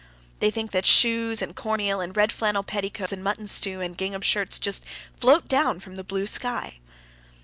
They 0.39 0.49
think 0.49 0.71
that 0.71 0.87
shoes 0.87 1.43
and 1.43 1.55
corn 1.55 1.77
meal 1.77 2.01
and 2.01 2.17
red 2.17 2.31
flannel 2.31 2.63
petticoats 2.63 3.11
and 3.11 3.23
mutton 3.23 3.45
stew 3.45 3.81
and 3.81 3.95
gingham 3.95 4.21
shirts 4.23 4.57
just 4.57 4.83
float 5.15 5.47
down 5.47 5.79
from 5.79 5.93
the 5.95 6.03
blue 6.03 6.25
sky. 6.25 6.79